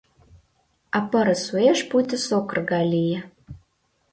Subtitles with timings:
[0.97, 3.19] А пырыс уэш пуйто сокыр гай лие.